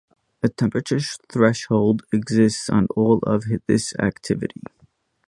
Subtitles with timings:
[0.41, 4.61] A temperature threshold exists on all of this activity.